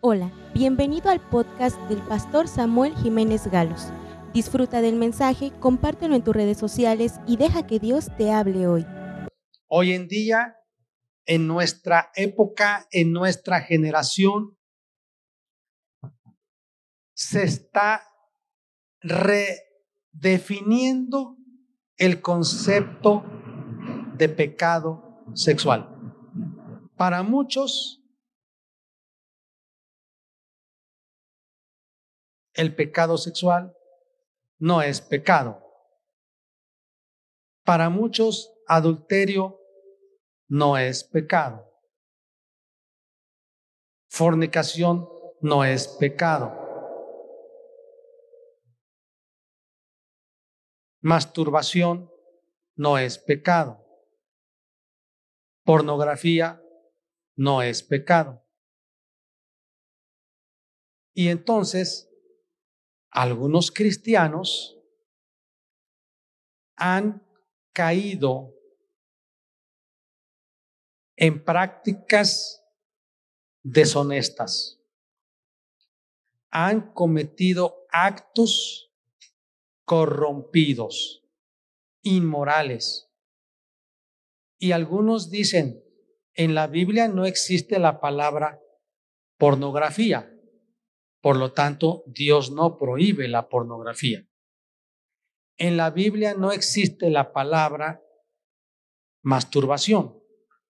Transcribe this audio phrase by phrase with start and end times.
[0.00, 3.88] Hola, bienvenido al podcast del pastor Samuel Jiménez Galos.
[4.32, 8.86] Disfruta del mensaje, compártelo en tus redes sociales y deja que Dios te hable hoy.
[9.66, 10.56] Hoy en día,
[11.26, 14.56] en nuestra época, en nuestra generación,
[17.12, 18.04] se está
[19.00, 21.38] redefiniendo
[21.96, 23.24] el concepto
[24.16, 25.88] de pecado sexual.
[26.96, 27.97] Para muchos,
[32.58, 33.72] el pecado sexual
[34.58, 35.64] no es pecado.
[37.64, 39.60] Para muchos, adulterio
[40.48, 41.72] no es pecado.
[44.08, 45.08] Fornicación
[45.40, 46.52] no es pecado.
[51.00, 52.10] Masturbación
[52.74, 53.86] no es pecado.
[55.62, 56.60] Pornografía
[57.36, 58.44] no es pecado.
[61.14, 62.07] Y entonces
[63.10, 64.78] algunos cristianos
[66.76, 67.26] han
[67.72, 68.54] caído
[71.16, 72.64] en prácticas
[73.62, 74.80] deshonestas,
[76.50, 78.92] han cometido actos
[79.84, 81.24] corrompidos,
[82.02, 83.10] inmorales.
[84.58, 85.82] Y algunos dicen,
[86.34, 88.60] en la Biblia no existe la palabra
[89.38, 90.37] pornografía.
[91.20, 94.26] Por lo tanto, Dios no prohíbe la pornografía.
[95.56, 98.02] En la Biblia no existe la palabra
[99.22, 100.22] masturbación.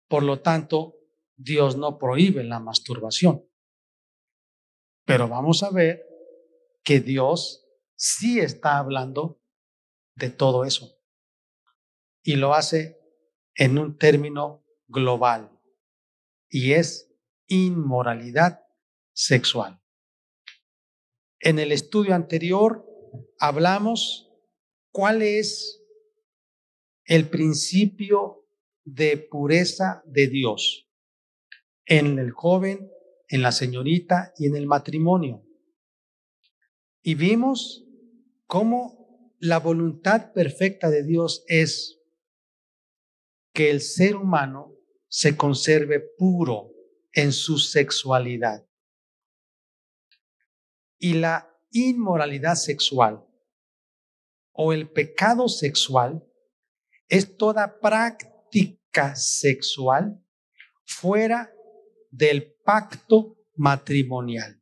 [0.09, 0.97] Por lo tanto,
[1.37, 3.45] Dios no prohíbe la masturbación.
[5.05, 6.07] Pero vamos a ver
[6.83, 9.43] que Dios sí está hablando
[10.15, 10.99] de todo eso.
[12.23, 12.99] Y lo hace
[13.55, 15.51] en un término global.
[16.49, 17.15] Y es
[17.47, 18.65] inmoralidad
[19.13, 19.80] sexual.
[21.43, 22.87] En el estudio anterior
[23.39, 24.31] hablamos
[24.93, 25.83] cuál es
[27.07, 28.47] el principio
[28.85, 30.87] de pureza de Dios
[31.87, 32.91] en el joven,
[33.29, 35.43] en la señorita y en el matrimonio.
[37.03, 37.87] Y vimos
[38.47, 42.03] cómo la voluntad perfecta de Dios es
[43.55, 44.77] que el ser humano
[45.09, 46.71] se conserve puro
[47.15, 48.70] en su sexualidad
[51.01, 53.27] y la inmoralidad sexual
[54.53, 56.23] o el pecado sexual
[57.09, 60.23] es toda práctica sexual
[60.85, 61.51] fuera
[62.11, 64.61] del pacto matrimonial.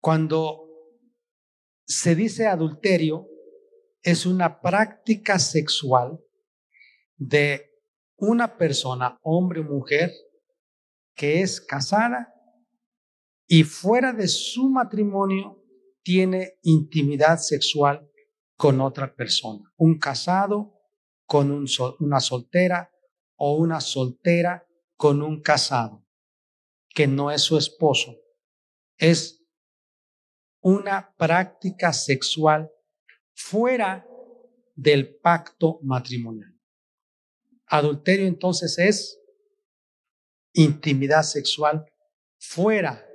[0.00, 0.64] Cuando
[1.84, 3.28] se dice adulterio,
[4.02, 6.18] es una práctica sexual
[7.16, 7.68] de
[8.16, 10.12] una persona, hombre o mujer,
[11.14, 12.37] que es casada
[13.48, 15.64] y fuera de su matrimonio
[16.02, 18.06] tiene intimidad sexual
[18.56, 19.72] con otra persona.
[19.76, 20.74] Un casado
[21.24, 21.66] con
[21.98, 22.92] una soltera
[23.36, 24.66] o una soltera
[24.96, 26.06] con un casado
[26.90, 28.16] que no es su esposo.
[28.98, 29.42] Es
[30.60, 32.70] una práctica sexual
[33.32, 34.06] fuera
[34.74, 36.54] del pacto matrimonial.
[37.66, 39.20] Adulterio entonces es
[40.52, 41.86] intimidad sexual
[42.38, 43.07] fuera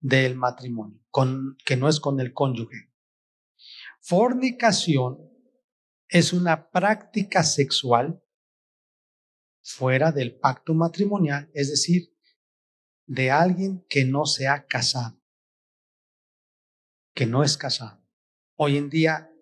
[0.00, 2.90] del matrimonio, con, que no es con el cónyuge.
[4.00, 5.30] Fornicación
[6.08, 8.22] es una práctica sexual
[9.62, 12.16] fuera del pacto matrimonial, es decir,
[13.06, 15.20] de alguien que no se ha casado,
[17.14, 18.02] que no es casado.
[18.56, 19.32] Hoy en día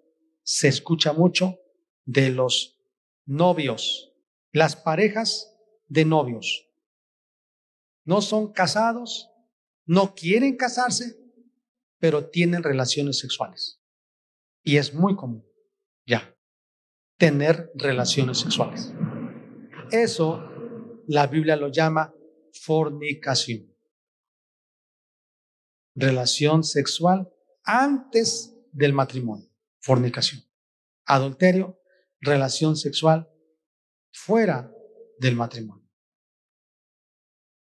[0.43, 1.59] se escucha mucho
[2.05, 2.81] de los
[3.27, 4.15] novios,
[4.53, 5.55] las parejas
[5.87, 6.67] de novios.
[8.05, 9.31] No son casados,
[9.88, 11.19] no quieren casarse,
[11.99, 13.81] pero tienen relaciones sexuales.
[14.62, 15.44] Y es muy común,
[16.06, 16.37] ya,
[17.16, 18.93] tener relaciones sexuales.
[19.91, 20.44] Eso
[21.06, 22.15] la Biblia lo llama
[22.53, 23.75] fornicación.
[25.95, 27.33] Relación sexual
[27.65, 30.42] antes del matrimonio, fornicación.
[31.07, 31.80] Adulterio,
[32.21, 33.27] relación sexual
[34.13, 34.71] fuera
[35.18, 35.89] del matrimonio.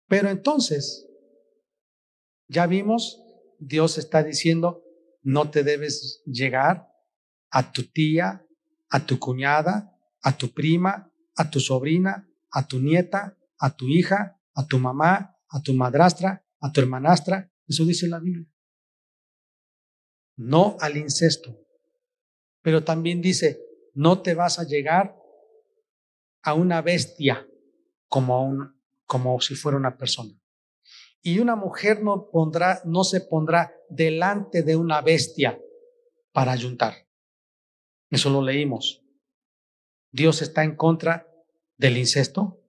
[0.08, 1.03] Pero entonces,
[2.54, 3.20] ya vimos,
[3.58, 4.84] Dios está diciendo,
[5.22, 6.88] no te debes llegar
[7.50, 8.46] a tu tía,
[8.88, 9.92] a tu cuñada,
[10.22, 15.36] a tu prima, a tu sobrina, a tu nieta, a tu hija, a tu mamá,
[15.48, 17.50] a tu madrastra, a tu hermanastra.
[17.66, 18.48] Eso dice la Biblia.
[20.36, 21.58] No al incesto.
[22.62, 23.60] Pero también dice,
[23.94, 25.16] no te vas a llegar
[26.42, 27.46] a una bestia
[28.08, 30.38] como, un, como si fuera una persona.
[31.26, 35.59] Y una mujer no, pondrá, no se pondrá delante de una bestia
[36.32, 37.09] para ayuntar.
[38.11, 39.03] Eso lo leímos.
[40.12, 41.26] Dios está en contra
[41.79, 42.61] del incesto.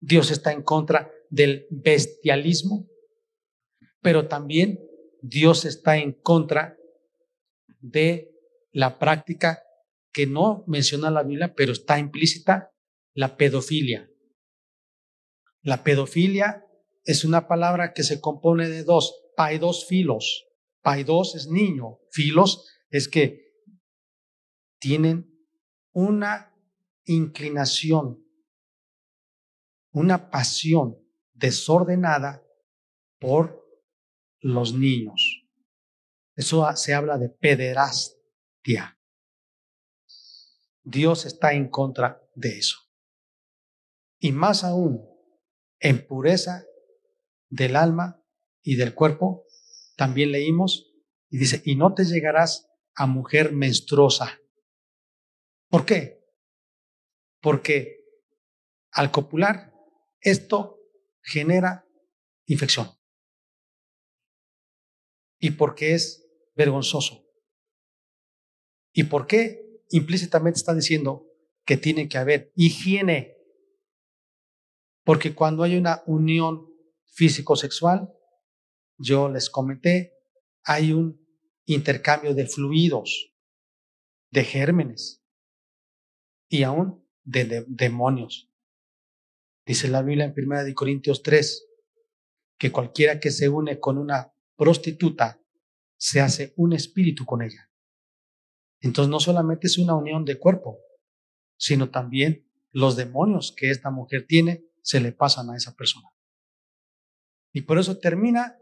[0.00, 2.88] Dios está en contra del bestialismo.
[4.02, 4.80] Pero también
[5.22, 6.76] Dios está en contra
[7.78, 8.34] de
[8.72, 9.62] la práctica
[10.12, 12.72] que no menciona la Biblia, pero está implícita,
[13.14, 14.10] la pedofilia.
[15.62, 16.64] La pedofilia
[17.08, 20.46] es una palabra que se compone de dos, paidos filos.
[20.82, 23.64] Paidos es niño, filos es que
[24.78, 25.26] tienen
[25.92, 26.54] una
[27.06, 28.22] inclinación,
[29.90, 30.98] una pasión
[31.32, 32.46] desordenada
[33.18, 33.66] por
[34.40, 35.46] los niños.
[36.36, 39.00] Eso se habla de pederastia.
[40.82, 42.76] Dios está en contra de eso.
[44.18, 45.08] Y más aún,
[45.80, 46.66] en pureza
[47.48, 48.22] del alma
[48.62, 49.44] y del cuerpo,
[49.96, 50.92] también leímos,
[51.30, 54.40] y dice, y no te llegarás a mujer menstruosa.
[55.68, 56.24] ¿Por qué?
[57.40, 58.04] Porque
[58.92, 59.72] al copular
[60.20, 60.80] esto
[61.22, 61.86] genera
[62.46, 62.90] infección.
[65.38, 67.24] Y porque es vergonzoso.
[68.92, 71.26] ¿Y por qué implícitamente está diciendo
[71.64, 73.36] que tiene que haber higiene?
[75.04, 76.67] Porque cuando hay una unión
[77.10, 78.12] físico-sexual,
[78.98, 80.14] yo les comenté,
[80.64, 81.24] hay un
[81.66, 83.34] intercambio de fluidos,
[84.30, 85.22] de gérmenes
[86.48, 88.50] y aún de, demonios.
[89.66, 91.66] Dice la Biblia en 1 Corintios 3
[92.58, 95.40] que cualquiera que se une con una prostituta
[95.96, 97.70] se hace un espíritu con ella.
[98.80, 100.78] Entonces no solamente es una unión de cuerpo,
[101.56, 106.08] sino también los demonios que esta mujer tiene se le pasan a esa persona.
[107.52, 108.58] Y por eso termina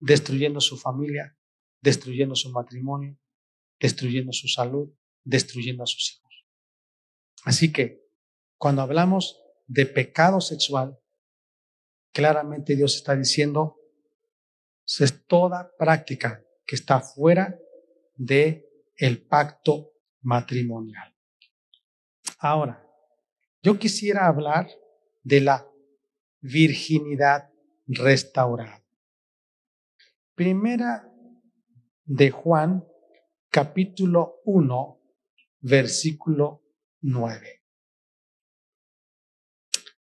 [0.00, 1.36] destruyendo su familia,
[1.80, 3.18] destruyendo su matrimonio,
[3.78, 4.92] destruyendo su salud,
[5.22, 6.46] destruyendo a sus hijos.
[7.44, 8.04] Así que
[8.58, 10.98] cuando hablamos de pecado sexual,
[12.12, 13.78] claramente Dios está diciendo,
[14.86, 17.58] es toda práctica que está fuera
[18.16, 19.92] de el pacto
[20.22, 21.14] matrimonial.
[22.38, 22.86] Ahora,
[23.62, 24.68] yo quisiera hablar
[25.22, 25.66] de la
[26.44, 27.50] virginidad
[27.86, 28.84] restaurada.
[30.34, 31.10] Primera
[32.04, 32.86] de Juan,
[33.48, 35.00] capítulo 1,
[35.60, 36.62] versículo
[37.00, 37.62] 9.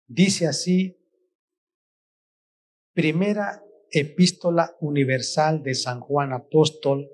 [0.08, 0.98] Dice así,
[2.92, 7.08] primera epístola universal de San Juan Apóstol,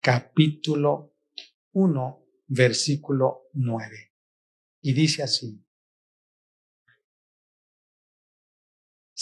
[0.00, 1.12] capítulo
[1.72, 4.12] 1, versículo 9.
[4.80, 5.61] Y dice así,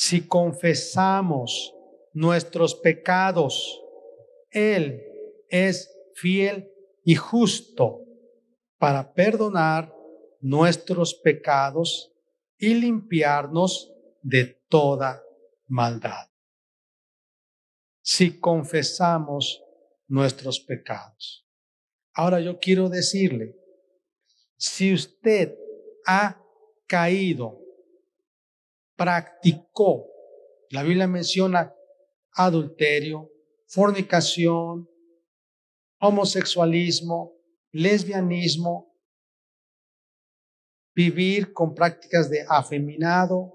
[0.00, 1.75] si confesamos
[2.14, 3.82] nuestros pecados,
[4.50, 5.05] Él
[5.50, 6.73] es fiel
[7.05, 8.06] y justo
[8.79, 9.94] para perdonar
[10.41, 12.14] nuestros pecados
[12.56, 13.93] y limpiarnos
[14.23, 15.23] de toda
[15.67, 16.31] maldad.
[18.00, 19.62] Si confesamos
[20.08, 21.46] nuestros pecados.
[22.14, 23.55] Ahora yo quiero decirle,
[24.56, 25.58] si usted
[26.06, 26.43] ha
[26.87, 27.61] caído
[29.00, 30.05] practicó.
[30.69, 31.75] La Biblia menciona
[32.32, 33.31] adulterio,
[33.67, 34.91] fornicación,
[36.01, 37.32] homosexualismo,
[37.72, 38.94] lesbianismo,
[40.94, 43.55] vivir con prácticas de afeminado,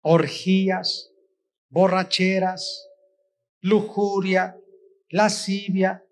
[0.00, 1.12] orgías,
[1.68, 2.88] borracheras,
[3.60, 4.58] lujuria,
[5.10, 6.02] lascivia,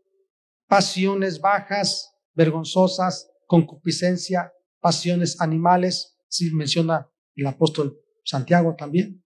[0.67, 9.25] pasiones bajas, vergonzosas, concupiscencia, pasiones animales, si menciona el apóstol Santiago también.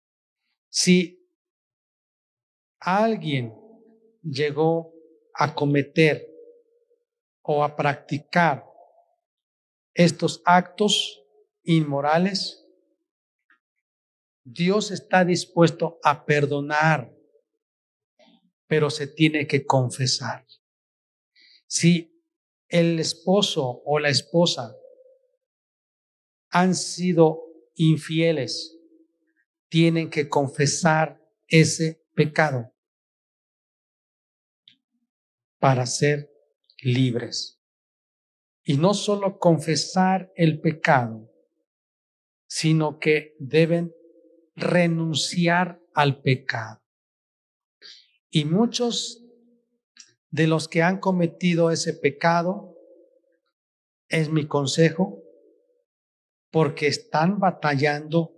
[0.70, 1.18] Si
[2.80, 3.54] alguien
[4.22, 4.92] llegó
[5.34, 6.26] a cometer
[7.42, 8.64] o a practicar
[9.94, 11.22] estos actos
[11.62, 12.64] inmorales,
[14.44, 17.14] Dios está dispuesto a perdonar,
[18.66, 20.46] pero se tiene que confesar.
[21.66, 22.24] Si
[22.68, 24.74] el esposo o la esposa
[26.50, 27.47] han sido
[27.78, 28.76] infieles
[29.68, 32.72] tienen que confesar ese pecado
[35.58, 36.30] para ser
[36.82, 37.60] libres.
[38.64, 41.30] Y no solo confesar el pecado,
[42.46, 43.94] sino que deben
[44.54, 46.82] renunciar al pecado.
[48.30, 49.24] Y muchos
[50.30, 52.74] de los que han cometido ese pecado,
[54.08, 55.17] es mi consejo,
[56.50, 58.34] porque están batallando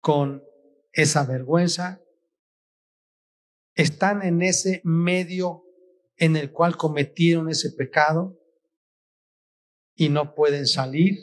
[0.00, 0.44] con
[0.92, 2.02] esa vergüenza,
[3.74, 5.64] están en ese medio
[6.16, 8.38] en el cual cometieron ese pecado
[9.94, 11.18] y no pueden salir.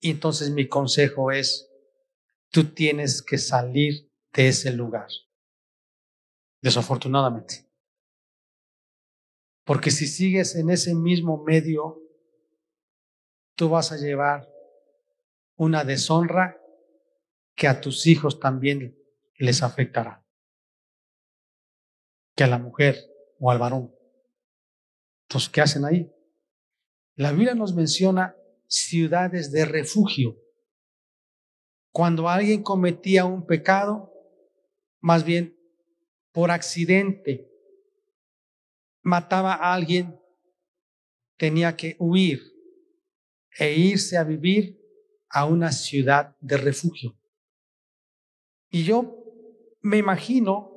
[0.00, 1.70] Entonces mi consejo es,
[2.50, 5.08] tú tienes que salir de ese lugar.
[6.60, 7.66] Desafortunadamente.
[9.64, 12.02] Porque si sigues en ese mismo medio,
[13.56, 14.53] tú vas a llevar
[15.56, 16.60] una deshonra
[17.54, 18.98] que a tus hijos también
[19.36, 20.24] les afectará.
[22.34, 22.96] Que a la mujer
[23.38, 23.94] o al varón.
[25.28, 26.12] Entonces, ¿qué hacen ahí?
[27.14, 30.36] La Biblia nos menciona ciudades de refugio.
[31.92, 34.12] Cuando alguien cometía un pecado,
[35.00, 35.56] más bien
[36.32, 37.48] por accidente,
[39.02, 40.18] mataba a alguien,
[41.36, 42.42] tenía que huir
[43.58, 44.83] e irse a vivir
[45.34, 47.18] a una ciudad de refugio.
[48.70, 49.20] Y yo
[49.80, 50.70] me imagino,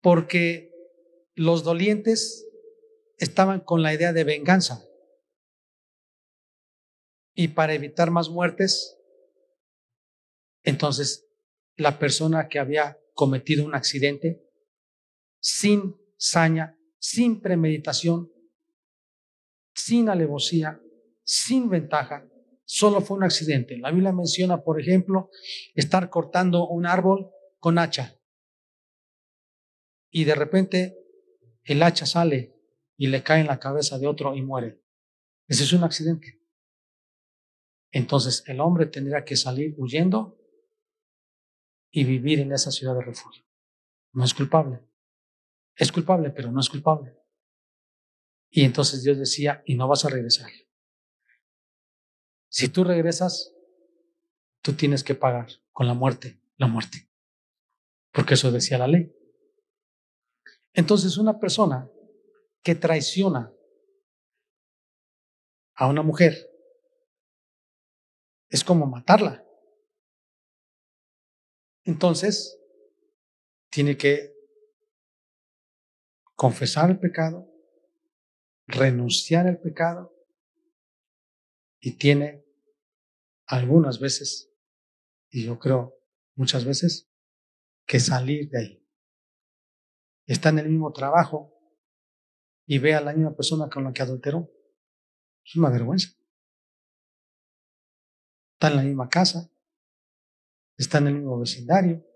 [0.00, 0.72] porque
[1.34, 2.48] los dolientes
[3.18, 4.88] estaban con la idea de venganza.
[7.34, 8.98] Y para evitar más muertes,
[10.64, 11.28] entonces
[11.76, 14.48] la persona que había cometido un accidente,
[15.40, 18.32] sin saña, sin premeditación,
[19.74, 20.80] sin alevosía,
[21.22, 22.31] sin ventaja,
[22.72, 23.76] solo fue un accidente.
[23.76, 25.28] La Biblia menciona, por ejemplo,
[25.74, 28.18] estar cortando un árbol con hacha.
[30.10, 30.96] Y de repente
[31.64, 32.56] el hacha sale
[32.96, 34.80] y le cae en la cabeza de otro y muere.
[35.46, 36.40] Ese es un accidente.
[37.90, 40.38] Entonces el hombre tendría que salir huyendo
[41.90, 43.44] y vivir en esa ciudad de refugio.
[44.14, 44.80] No es culpable.
[45.76, 47.18] Es culpable, pero no es culpable.
[48.48, 50.50] Y entonces Dios decía, y no vas a regresar.
[52.52, 53.50] Si tú regresas,
[54.60, 57.08] tú tienes que pagar con la muerte, la muerte.
[58.12, 59.10] Porque eso decía la ley.
[60.74, 61.88] Entonces una persona
[62.62, 63.50] que traiciona
[65.74, 66.46] a una mujer
[68.50, 69.42] es como matarla.
[71.84, 72.60] Entonces,
[73.70, 74.36] tiene que
[76.36, 77.50] confesar el pecado,
[78.66, 80.21] renunciar al pecado
[81.84, 82.46] y tiene
[83.46, 84.54] algunas veces,
[85.30, 85.98] y yo creo
[86.36, 87.10] muchas veces,
[87.84, 88.88] que salir de ahí.
[90.24, 91.52] Está en el mismo trabajo
[92.66, 94.48] y ve a la misma persona con la que adulteró.
[95.44, 96.10] Es una vergüenza.
[98.54, 99.50] Está en la misma casa,
[100.78, 102.06] está en el mismo vecindario.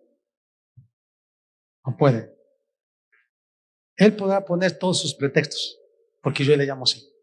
[1.84, 2.32] No puede.
[3.96, 5.76] Él podrá poner todos sus pretextos,
[6.22, 7.15] porque yo le llamo así.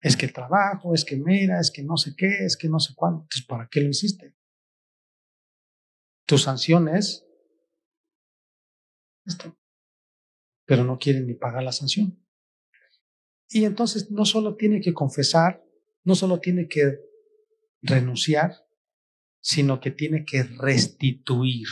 [0.00, 2.94] Es que trabajo, es que mira, es que no sé qué, es que no sé
[2.94, 3.22] cuándo.
[3.22, 4.34] Entonces, ¿para qué lo hiciste?
[6.26, 7.26] Tu sanción es
[9.24, 9.56] esto.
[10.64, 12.22] Pero no quieren ni pagar la sanción.
[13.48, 15.64] Y entonces no solo tiene que confesar,
[16.04, 17.00] no solo tiene que
[17.82, 18.66] renunciar,
[19.40, 21.68] sino que tiene que restituir.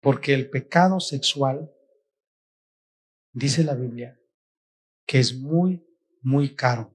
[0.00, 1.70] Porque el pecado sexual,
[3.32, 4.18] dice la Biblia,
[5.06, 5.86] que es muy,
[6.20, 6.94] muy caro.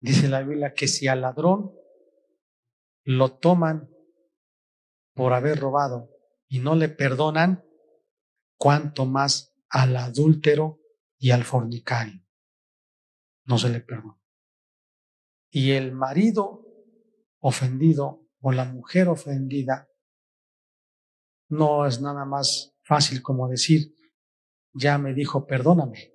[0.00, 1.72] Dice la Biblia que si al ladrón
[3.04, 3.88] lo toman
[5.14, 6.10] por haber robado
[6.48, 7.64] y no le perdonan,
[8.56, 10.80] cuanto más al adúltero
[11.18, 12.24] y al fornicario.
[13.44, 14.20] No se le perdona.
[15.50, 16.64] Y el marido
[17.40, 19.88] ofendido o la mujer ofendida
[21.48, 23.96] no es nada más fácil como decir,
[24.72, 26.12] ya me dijo, perdóname.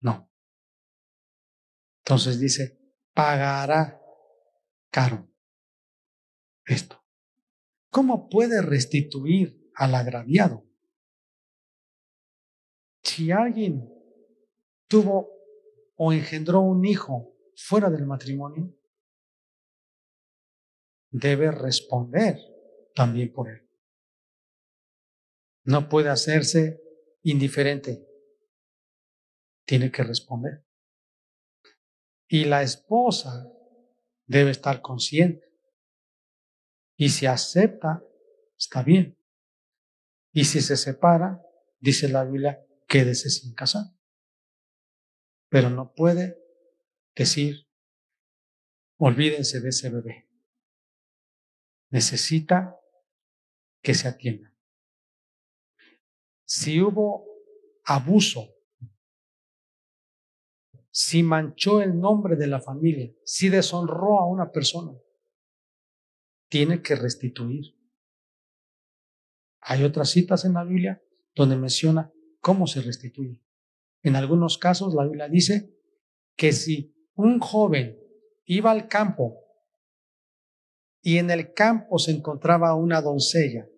[0.00, 0.30] No.
[2.04, 2.80] Entonces dice,
[3.12, 4.00] pagará
[4.90, 5.28] caro
[6.64, 7.04] esto.
[7.90, 10.64] ¿Cómo puede restituir al agraviado?
[13.02, 13.88] Si alguien
[14.86, 15.28] tuvo
[15.96, 18.74] o engendró un hijo fuera del matrimonio,
[21.10, 22.38] debe responder
[22.94, 23.68] también por él.
[25.64, 26.80] No puede hacerse
[27.22, 28.06] indiferente.
[29.64, 30.64] Tiene que responder.
[32.28, 33.50] Y la esposa
[34.26, 35.52] debe estar consciente.
[36.96, 38.04] Y si acepta,
[38.56, 39.18] está bien.
[40.32, 41.42] Y si se separa,
[41.80, 43.86] dice la Biblia, quédese sin casar.
[45.48, 46.38] Pero no puede
[47.16, 47.68] decir,
[48.96, 50.28] olvídense de ese bebé.
[51.90, 52.78] Necesita
[53.82, 54.49] que se atienda.
[56.52, 57.26] Si hubo
[57.84, 58.48] abuso
[60.90, 64.92] si manchó el nombre de la familia, si deshonró a una persona,
[66.48, 67.76] tiene que restituir.
[69.60, 71.00] Hay otras citas en la Biblia
[71.36, 73.40] donde menciona cómo se restituye.
[74.02, 75.72] En algunos casos la Biblia dice
[76.34, 77.96] que si un joven
[78.46, 79.36] iba al campo
[81.00, 83.68] y en el campo se encontraba una doncella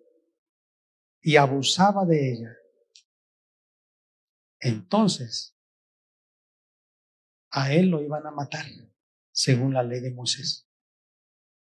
[1.21, 2.57] y abusaba de ella,
[4.63, 5.57] entonces
[7.51, 8.65] a él lo iban a matar,
[9.31, 10.67] según la ley de Moisés.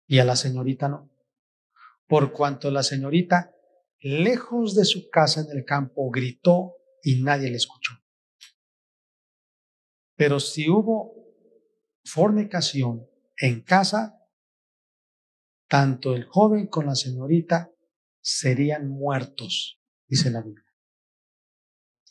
[0.07, 1.11] Y a la señorita no.
[2.07, 3.53] Por cuanto la señorita,
[3.99, 7.95] lejos de su casa en el campo, gritó y nadie le escuchó.
[10.17, 11.13] Pero si hubo
[12.05, 14.21] fornicación en casa,
[15.69, 17.73] tanto el joven con la señorita
[18.21, 20.73] serían muertos, dice la Biblia.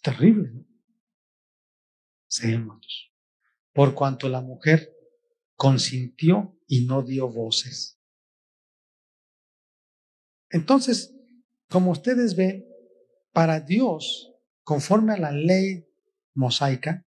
[0.02, 0.73] Terrible, ¿no?
[3.74, 4.94] Por cuanto la mujer
[5.56, 8.00] consintió y no dio voces.
[10.50, 11.16] Entonces,
[11.70, 12.66] como ustedes ven,
[13.32, 14.32] para Dios,
[14.64, 15.88] conforme a la ley
[16.36, 17.06] mosaica,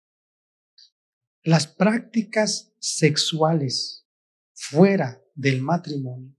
[1.42, 4.06] las prácticas sexuales
[4.54, 6.36] fuera del matrimonio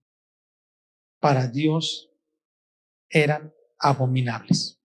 [1.19, 2.11] para Dios
[3.09, 4.81] eran abominables.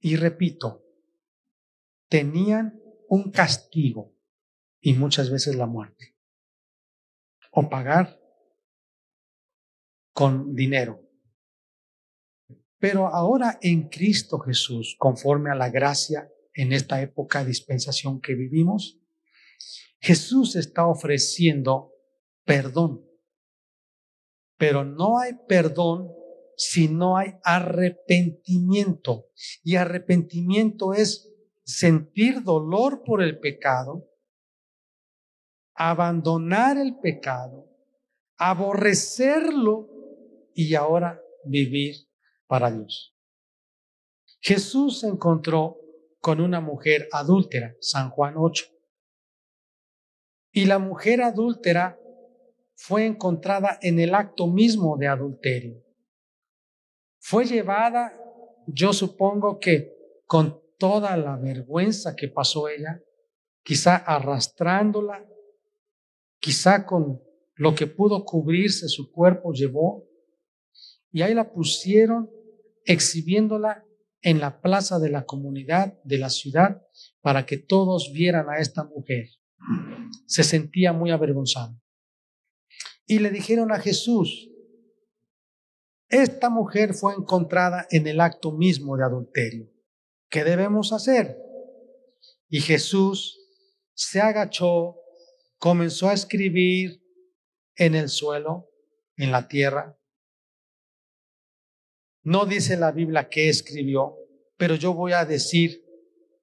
[0.00, 0.89] Y repito,
[2.10, 4.14] tenían un castigo
[4.80, 6.16] y muchas veces la muerte.
[7.52, 8.20] O pagar
[10.12, 11.00] con dinero.
[12.78, 18.34] Pero ahora en Cristo Jesús, conforme a la gracia en esta época de dispensación que
[18.34, 18.98] vivimos,
[20.00, 21.92] Jesús está ofreciendo
[22.44, 23.06] perdón.
[24.56, 26.10] Pero no hay perdón
[26.56, 29.28] si no hay arrepentimiento.
[29.62, 31.29] Y arrepentimiento es
[31.70, 34.08] sentir dolor por el pecado,
[35.74, 37.68] abandonar el pecado,
[38.36, 39.88] aborrecerlo
[40.54, 41.96] y ahora vivir
[42.46, 43.16] para Dios.
[44.40, 45.78] Jesús se encontró
[46.20, 48.66] con una mujer adúltera, San Juan 8.
[50.52, 51.98] Y la mujer adúltera
[52.74, 55.84] fue encontrada en el acto mismo de adulterio.
[57.20, 58.18] Fue llevada,
[58.66, 59.94] yo supongo que
[60.26, 63.00] con toda la vergüenza que pasó ella,
[63.62, 65.24] quizá arrastrándola,
[66.40, 67.20] quizá con
[67.54, 70.08] lo que pudo cubrirse su cuerpo llevó,
[71.12, 72.30] y ahí la pusieron
[72.84, 73.84] exhibiéndola
[74.22, 76.82] en la plaza de la comunidad, de la ciudad,
[77.20, 79.28] para que todos vieran a esta mujer.
[80.26, 81.78] Se sentía muy avergonzada.
[83.06, 84.50] Y le dijeron a Jesús,
[86.08, 89.70] esta mujer fue encontrada en el acto mismo de adulterio.
[90.30, 91.36] ¿Qué debemos hacer?
[92.48, 93.38] Y Jesús
[93.94, 94.96] se agachó,
[95.58, 97.02] comenzó a escribir
[97.74, 98.70] en el suelo,
[99.16, 99.98] en la tierra.
[102.22, 104.16] No dice la Biblia qué escribió,
[104.56, 105.84] pero yo voy a decir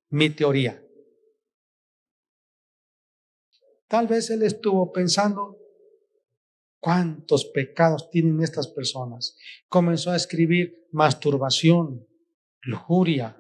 [0.09, 0.83] mi teoría.
[3.87, 5.57] Tal vez él estuvo pensando,
[6.79, 9.37] ¿cuántos pecados tienen estas personas?
[9.69, 12.05] Comenzó a escribir masturbación,
[12.61, 13.36] lujuria,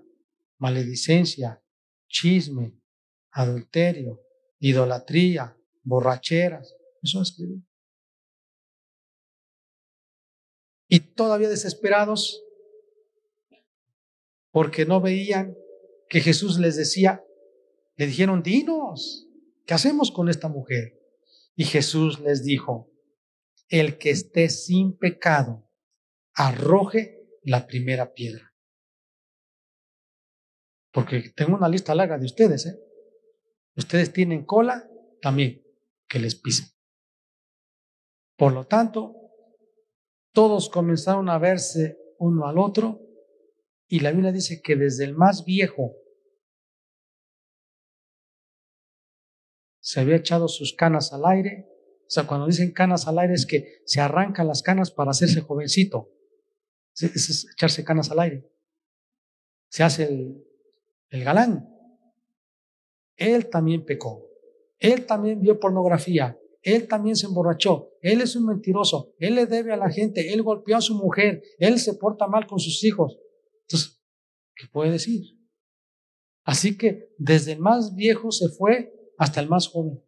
[0.57, 1.63] maledicencia,
[2.07, 2.79] chisme,
[3.31, 4.21] adulterio,
[4.59, 6.75] idolatría, borracheras.
[7.01, 7.61] Eso escribió.
[10.87, 12.43] Y todavía desesperados,
[14.51, 15.55] porque no veían
[16.09, 17.23] que Jesús les decía,
[17.95, 19.27] le dijeron, dinos,
[19.65, 20.97] ¿qué hacemos con esta mujer?
[21.55, 22.89] Y Jesús les dijo,
[23.67, 25.69] el que esté sin pecado,
[26.33, 28.47] arroje la primera piedra
[30.97, 32.65] porque tengo una lista larga de ustedes.
[32.65, 32.79] ¿eh?
[33.75, 34.89] Ustedes tienen cola
[35.21, 35.61] también
[36.09, 36.69] que les pisen.
[38.35, 39.13] Por lo tanto,
[40.33, 42.99] todos comenzaron a verse uno al otro
[43.85, 45.97] y la Biblia dice que desde el más viejo
[49.79, 51.67] se había echado sus canas al aire.
[52.07, 55.41] O sea, cuando dicen canas al aire es que se arrancan las canas para hacerse
[55.41, 56.09] jovencito.
[56.95, 58.51] Es echarse canas al aire.
[59.69, 60.46] Se hace el,
[61.09, 61.67] el galán.
[63.15, 64.27] Él también pecó.
[64.79, 66.37] Él también vio pornografía.
[66.61, 67.91] Él también se emborrachó.
[68.01, 69.13] Él es un mentiroso.
[69.19, 70.33] Él le debe a la gente.
[70.33, 71.41] Él golpeó a su mujer.
[71.57, 73.17] Él se porta mal con sus hijos.
[73.61, 74.01] Entonces,
[74.55, 75.21] ¿qué puede decir?
[76.43, 80.03] Así que desde el más viejo se fue hasta el más joven.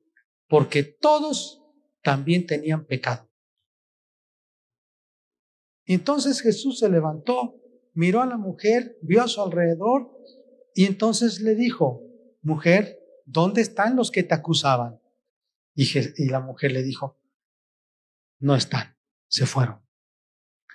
[0.47, 1.63] Porque todos
[2.03, 3.27] también tenían pecado.
[5.85, 7.55] Entonces Jesús se levantó,
[7.93, 10.11] miró a la mujer, vio a su alrededor
[10.75, 12.01] y entonces le dijo,
[12.41, 14.99] mujer, ¿dónde están los que te acusaban?
[15.75, 17.19] Y, la mujer le dijo,
[18.39, 19.81] no están, se fueron.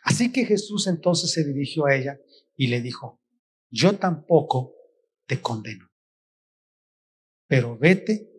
[0.02, 2.20] Así que Jesús entonces se dirigió a ella
[2.56, 3.20] y le dijo,
[3.70, 4.74] yo tampoco
[5.26, 5.90] te condeno,
[7.46, 8.30] pero vete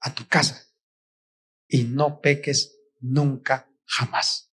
[0.00, 0.68] a tu casa
[1.66, 4.52] y no peques nunca, jamás.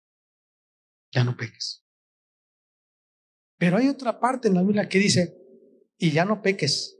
[1.11, 1.85] Ya no peques.
[3.57, 5.44] Pero hay otra parte en la Biblia que dice,
[5.97, 6.97] y ya no peques,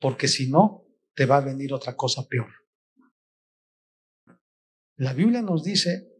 [0.00, 2.50] porque si no, te va a venir otra cosa peor.
[4.96, 6.12] La Biblia nos dice,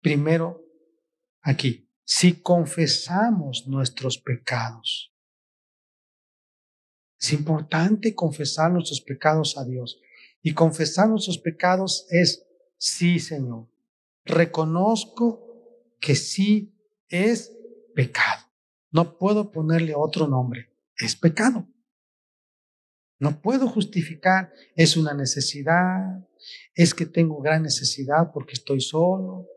[0.00, 0.64] primero,
[1.42, 5.12] aquí, si confesamos nuestros pecados.
[7.18, 10.00] Es importante confesar nuestros pecados a Dios.
[10.42, 12.46] Y confesar nuestros pecados es,
[12.76, 13.68] sí, Señor,
[14.24, 15.44] reconozco
[16.00, 16.76] que sí
[17.08, 17.52] es
[17.94, 18.44] pecado.
[18.90, 20.75] No puedo ponerle otro nombre.
[20.98, 21.68] Es pecado.
[23.18, 26.26] No puedo justificar, es una necesidad,
[26.74, 29.48] es que tengo gran necesidad porque estoy solo,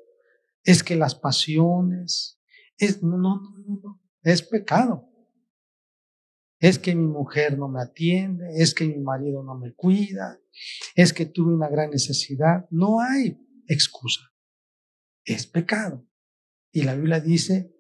[0.64, 2.40] es que las pasiones,
[2.78, 5.06] es, no, no, no, no, es pecado.
[6.60, 10.40] Es que mi mujer no me atiende, es que mi marido no me cuida,
[10.96, 12.68] es que tuve una gran necesidad.
[12.70, 14.22] No hay excusa.
[15.24, 16.06] Es pecado.
[16.72, 17.74] Y la Biblia dice,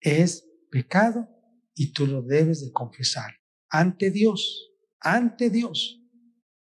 [0.00, 1.28] es pecado
[1.78, 3.34] y tú lo debes de confesar
[3.70, 6.02] ante Dios, ante Dios.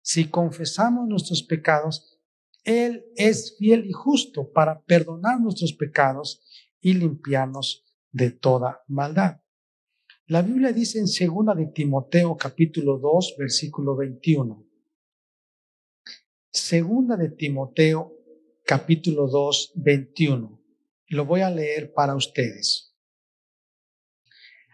[0.03, 2.21] Si confesamos nuestros pecados,
[2.65, 6.45] Él es fiel y justo para perdonar nuestros pecados
[6.81, 9.41] y limpiarnos de toda maldad.
[10.27, 14.67] La Biblia dice en segunda de Timoteo capítulo 2 versículo 21.
[16.53, 18.13] Segunda de Timoteo
[18.67, 20.63] capítulo 2 21.
[21.09, 22.90] Lo voy a leer para ustedes.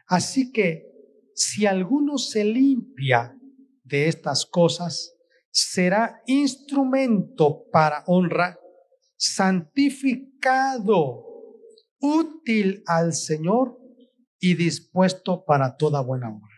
[0.07, 0.87] Así que
[1.35, 3.37] si alguno se limpia
[3.85, 5.15] de estas cosas,
[5.51, 8.59] será instrumento para honra,
[9.17, 11.25] santificado,
[12.01, 13.79] útil al Señor
[14.39, 16.55] y dispuesto para toda buena obra.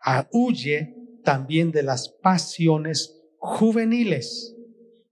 [0.00, 4.54] Ah, huye también de las pasiones juveniles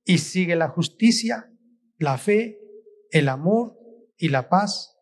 [0.04, 1.52] y sigue la justicia,
[1.98, 2.60] la fe,
[3.10, 3.78] el amor
[4.16, 4.95] y la paz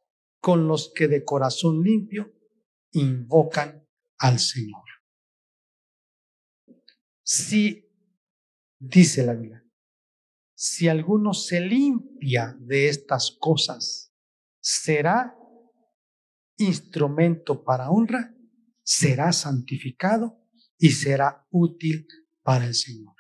[0.45, 2.31] con los que de corazón limpio
[2.93, 4.85] invocan al Señor.
[7.23, 7.91] Si,
[8.79, 9.65] dice la Biblia,
[10.55, 14.15] si alguno se limpia de estas cosas,
[14.61, 15.35] será
[16.59, 18.37] instrumento para honra,
[18.83, 22.07] será santificado y será útil
[22.43, 23.15] para el Señor.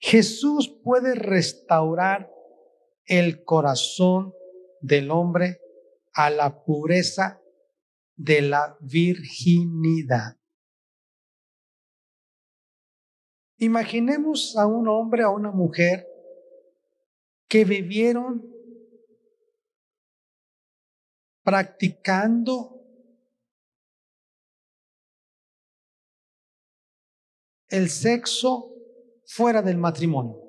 [0.00, 2.37] Jesús puede restaurar
[3.08, 4.34] el corazón
[4.80, 5.60] del hombre
[6.12, 7.40] a la pureza
[8.16, 10.36] de la virginidad.
[13.56, 16.06] Imaginemos a un hombre, a una mujer
[17.48, 18.44] que vivieron
[21.42, 22.78] practicando
[27.68, 28.70] el sexo
[29.24, 30.47] fuera del matrimonio.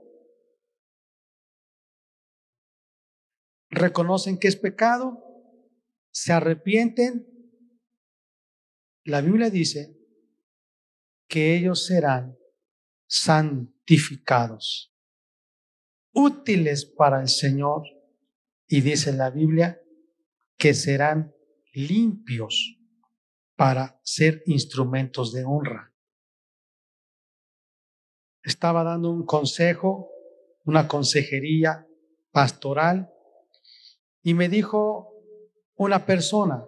[3.70, 5.24] Reconocen que es pecado,
[6.12, 7.28] se arrepienten.
[9.04, 9.96] La Biblia dice
[11.28, 12.38] que ellos serán
[13.08, 14.94] santificados,
[16.14, 17.84] útiles para el Señor.
[18.72, 19.82] Y dice la Biblia
[20.58, 21.34] que serán
[21.74, 22.78] limpios
[23.56, 25.92] para ser instrumentos de honra.
[28.44, 30.12] Estaba dando un consejo,
[30.66, 31.88] una consejería
[32.32, 33.12] pastoral
[34.22, 35.14] y me dijo
[35.76, 36.66] una persona,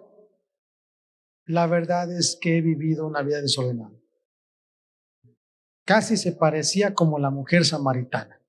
[1.44, 3.92] la verdad es que he vivido una vida desordenada.
[5.84, 8.40] Casi se parecía como la mujer samaritana.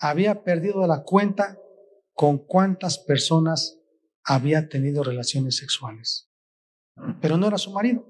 [0.00, 1.58] Había perdido la cuenta
[2.14, 3.78] con cuántas personas
[4.24, 6.30] había tenido relaciones sexuales,
[7.20, 8.06] pero no era su marido.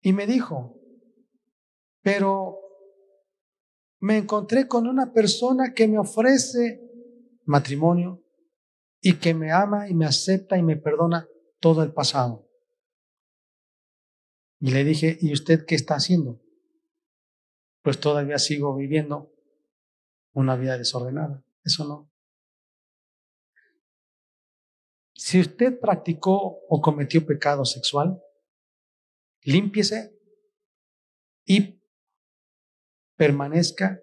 [0.00, 0.80] Y me dijo,
[2.02, 2.60] pero
[4.00, 6.85] me encontré con una persona que me ofrece
[7.46, 8.22] matrimonio
[9.00, 11.28] y que me ama y me acepta y me perdona
[11.60, 12.46] todo el pasado.
[14.60, 16.40] Y le dije, ¿y usted qué está haciendo?
[17.82, 19.32] Pues todavía sigo viviendo
[20.32, 21.44] una vida desordenada.
[21.64, 22.10] Eso no.
[25.14, 28.20] Si usted practicó o cometió pecado sexual,
[29.42, 30.16] límpiese
[31.44, 31.80] y
[33.16, 34.00] permanezca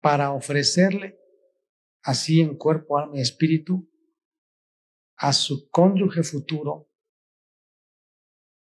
[0.00, 1.23] para ofrecerle
[2.04, 3.90] así en cuerpo, alma y espíritu,
[5.16, 6.90] a su cónyuge futuro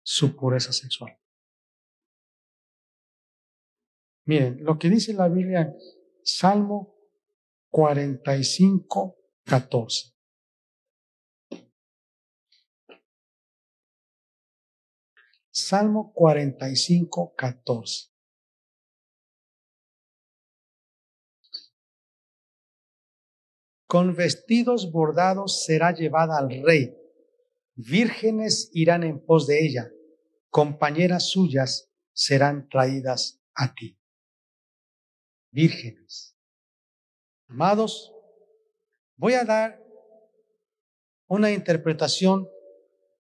[0.05, 1.18] su pureza sexual.
[4.27, 5.75] Miren, lo que dice la Biblia,
[6.23, 6.95] Salmo
[7.71, 10.12] 45, 14.
[15.51, 18.12] Salmo 45, 14.
[23.92, 26.96] Con vestidos bordados será llevada al rey.
[27.74, 29.90] Vírgenes irán en pos de ella.
[30.48, 34.00] Compañeras suyas serán traídas a ti.
[35.50, 36.35] Vírgenes.
[37.48, 38.14] Amados,
[39.16, 39.78] voy a dar
[41.26, 42.48] una interpretación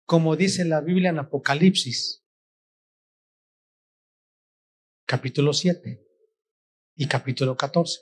[0.05, 2.25] como dice la Biblia en Apocalipsis,
[5.05, 6.07] capítulo 7
[6.95, 7.99] y capítulo 14.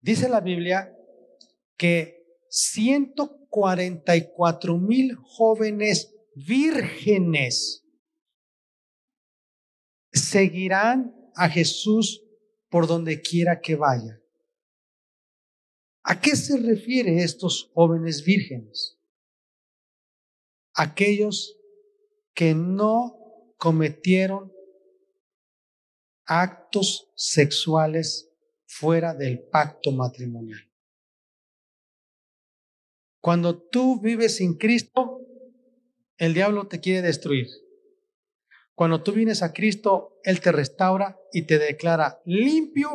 [0.00, 0.95] Dice la Biblia
[1.76, 7.84] que 144 mil jóvenes vírgenes
[10.12, 12.22] seguirán a Jesús
[12.70, 14.22] por donde quiera que vaya.
[16.02, 18.98] ¿A qué se refiere estos jóvenes vírgenes?
[20.74, 21.56] Aquellos
[22.32, 23.18] que no
[23.56, 24.52] cometieron
[26.26, 28.30] actos sexuales
[28.66, 30.60] fuera del pacto matrimonial.
[33.26, 35.20] Cuando tú vives sin Cristo,
[36.16, 37.48] el diablo te quiere destruir.
[38.72, 42.88] Cuando tú vienes a Cristo, Él te restaura y te declara limpio,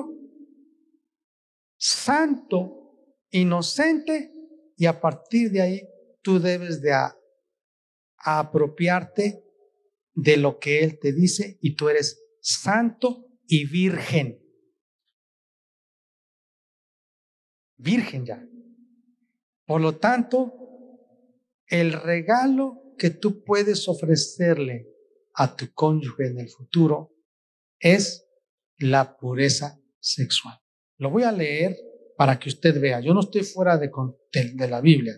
[1.75, 4.31] santo, inocente,
[4.77, 5.89] y a partir de ahí
[6.21, 6.93] tú debes de
[8.15, 9.43] apropiarte
[10.13, 14.41] de lo que Él te dice y tú eres santo y virgen.
[17.75, 18.50] Virgen ya.
[19.71, 20.53] Por lo tanto,
[21.65, 24.89] el regalo que tú puedes ofrecerle
[25.33, 27.15] a tu cónyuge en el futuro
[27.79, 28.27] es
[28.79, 30.59] la pureza sexual.
[30.97, 31.77] Lo voy a leer
[32.17, 32.99] para que usted vea.
[32.99, 33.89] Yo no estoy fuera de,
[34.33, 35.13] de, la Biblia.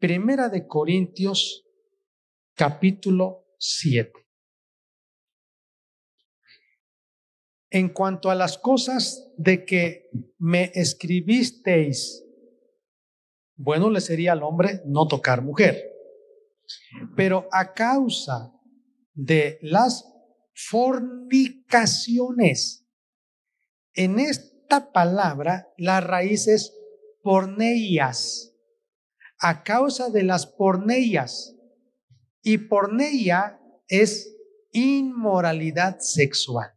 [0.00, 1.64] Primera de Corintios,
[2.54, 4.10] capítulo 7.
[7.70, 12.26] En cuanto a las cosas de que me escribisteis
[13.62, 15.84] bueno le sería al hombre no tocar mujer.
[17.14, 18.54] Pero a causa
[19.12, 20.06] de las
[20.54, 22.86] fornicaciones,
[23.92, 26.74] en esta palabra la raíz es
[27.22, 28.56] porneías,
[29.38, 31.54] a causa de las porneías.
[32.42, 34.34] Y porneia es
[34.72, 36.70] inmoralidad sexual.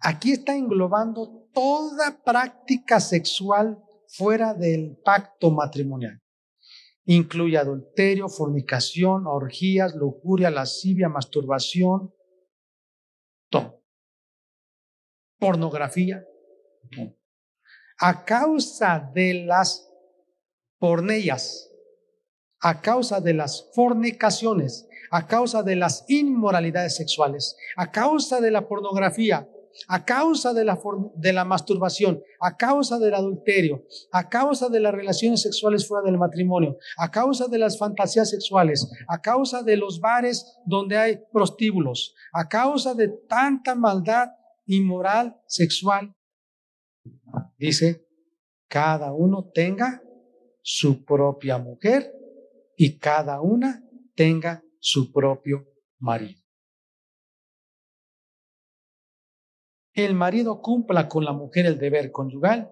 [0.00, 6.20] Aquí está englobando toda práctica sexual fuera del pacto matrimonial.
[7.04, 12.12] Incluye adulterio, fornicación, orgías, lujuria, lascivia, masturbación,
[13.48, 13.82] todo.
[15.38, 16.24] Pornografía.
[17.98, 19.88] A causa de las
[20.78, 21.70] pornellas,
[22.60, 28.66] a causa de las fornicaciones, a causa de las inmoralidades sexuales, a causa de la
[28.66, 29.48] pornografía,
[29.88, 30.78] a causa de la,
[31.14, 36.18] de la masturbación, a causa del adulterio, a causa de las relaciones sexuales fuera del
[36.18, 42.14] matrimonio, a causa de las fantasías sexuales, a causa de los bares donde hay prostíbulos,
[42.32, 44.28] a causa de tanta maldad
[44.66, 46.14] inmoral sexual,
[47.58, 48.06] dice,
[48.68, 50.02] cada uno tenga
[50.62, 52.12] su propia mujer
[52.76, 53.84] y cada una
[54.14, 55.64] tenga su propio
[55.98, 56.45] marido.
[59.96, 62.70] El marido cumpla con la mujer el deber conyugal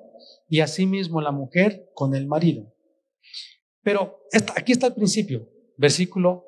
[0.48, 2.72] y asimismo la mujer con el marido.
[3.82, 4.20] Pero
[4.54, 6.44] aquí está el principio, versículo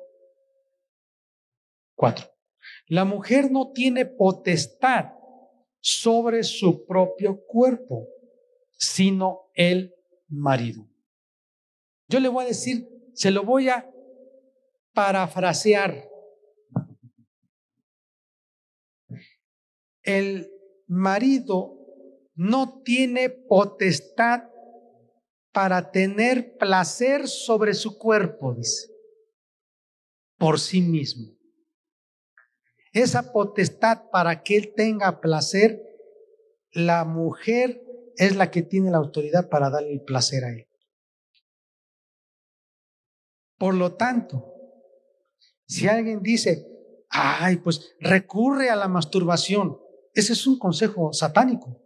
[1.95, 2.25] 4.
[2.89, 5.13] La mujer no tiene potestad
[5.79, 8.07] sobre su propio cuerpo,
[8.73, 9.95] sino el
[10.27, 10.87] marido.
[12.07, 13.89] Yo le voy a decir, se lo voy a
[14.93, 16.07] parafrasear.
[20.03, 20.51] El
[20.87, 21.77] marido
[22.35, 24.43] no tiene potestad
[25.51, 28.87] para tener placer sobre su cuerpo, dice,
[30.37, 31.35] por sí mismo.
[32.93, 35.83] Esa potestad para que él tenga placer,
[36.71, 37.83] la mujer
[38.17, 40.67] es la que tiene la autoridad para darle el placer a él.
[43.57, 44.53] Por lo tanto,
[45.65, 46.67] si alguien dice,
[47.09, 49.79] ay, pues recurre a la masturbación,
[50.17, 51.79] ese es un consejo satánico.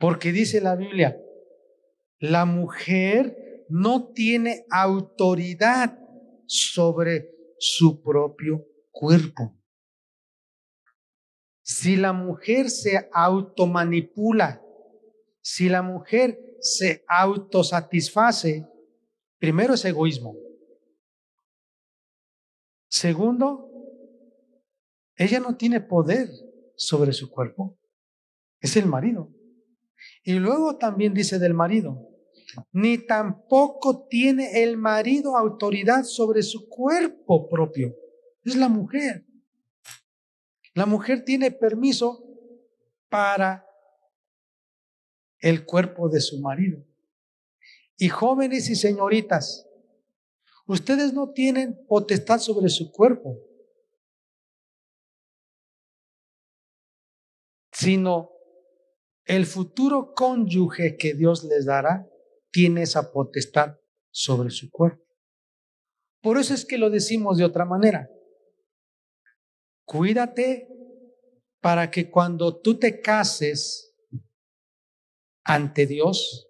[0.00, 1.16] Porque dice la Biblia,
[2.18, 5.96] La mujer no tiene autoridad
[6.46, 9.56] sobre su propio cuerpo.
[11.62, 14.60] Si la mujer se automanipula,
[15.40, 18.66] si la mujer se autosatisface,
[19.38, 20.34] primero es egoísmo.
[22.88, 23.73] Segundo,
[25.16, 26.28] ella no tiene poder
[26.76, 27.78] sobre su cuerpo.
[28.60, 29.30] Es el marido.
[30.22, 32.08] Y luego también dice del marido,
[32.72, 37.94] ni tampoco tiene el marido autoridad sobre su cuerpo propio.
[38.42, 39.26] Es la mujer.
[40.74, 42.24] La mujer tiene permiso
[43.08, 43.66] para
[45.38, 46.84] el cuerpo de su marido.
[47.96, 49.68] Y jóvenes y señoritas,
[50.66, 53.38] ustedes no tienen potestad sobre su cuerpo,
[57.84, 58.30] sino
[59.24, 62.08] el futuro cónyuge que Dios les dará
[62.50, 63.76] tiene esa potestad
[64.10, 65.04] sobre su cuerpo.
[66.22, 68.08] Por eso es que lo decimos de otra manera.
[69.84, 70.68] Cuídate
[71.60, 73.94] para que cuando tú te cases
[75.44, 76.48] ante Dios,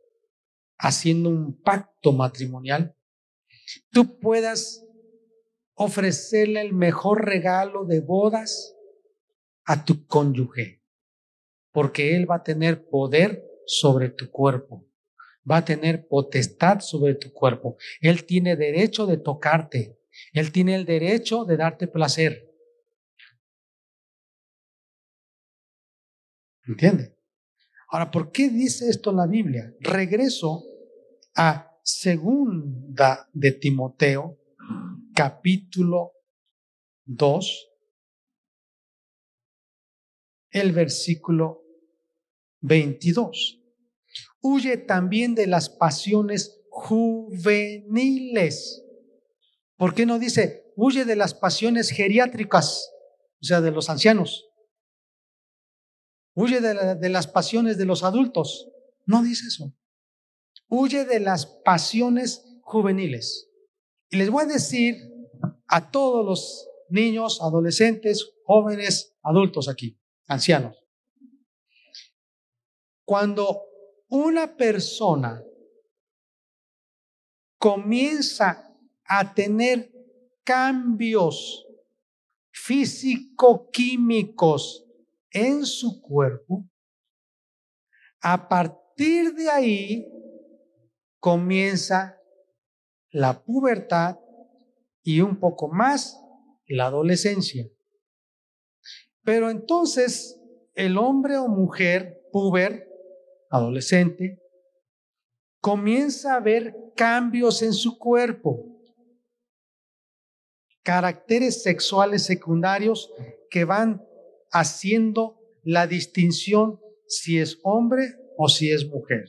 [0.78, 2.96] haciendo un pacto matrimonial,
[3.90, 4.86] tú puedas
[5.74, 8.76] ofrecerle el mejor regalo de bodas
[9.64, 10.83] a tu cónyuge,
[11.74, 14.86] porque él va a tener poder sobre tu cuerpo
[15.50, 17.76] va a tener potestad sobre tu cuerpo.
[18.00, 19.98] Él tiene derecho de tocarte.
[20.32, 22.50] Él tiene el derecho de darte placer.
[26.66, 27.18] ¿Entiende?
[27.88, 29.74] Ahora, ¿por qué dice esto la Biblia?
[29.80, 30.64] Regreso
[31.36, 34.38] a segunda de Timoteo,
[35.14, 36.12] capítulo
[37.04, 37.70] 2,
[40.50, 41.63] el versículo
[42.66, 43.64] 22
[44.44, 48.04] huye también de las pasiones juveniles.
[49.78, 52.90] ¿Por qué no dice, huye de las pasiones geriátricas,
[53.40, 54.44] o sea, de los ancianos?
[56.34, 58.68] Huye de, de las pasiones de los adultos.
[59.06, 59.74] No dice eso.
[60.68, 63.48] Huye de las pasiones juveniles.
[64.10, 64.96] Y les voy a decir
[65.68, 70.83] a todos los niños, adolescentes, jóvenes, adultos aquí, ancianos.
[73.04, 73.62] Cuando
[74.08, 75.44] una persona
[77.58, 79.92] comienza a tener
[80.44, 81.66] cambios
[82.52, 84.86] físico-químicos
[85.30, 86.64] en su cuerpo,
[88.20, 90.08] a partir de ahí
[91.18, 92.16] comienza
[93.10, 94.16] la pubertad
[95.02, 96.18] y un poco más
[96.66, 97.68] la adolescencia.
[99.22, 100.40] Pero entonces
[100.74, 102.93] el hombre o mujer puber
[103.54, 104.42] adolescente,
[105.60, 108.66] comienza a ver cambios en su cuerpo,
[110.82, 113.12] caracteres sexuales secundarios
[113.50, 114.04] que van
[114.50, 119.24] haciendo la distinción si es hombre o si es mujer.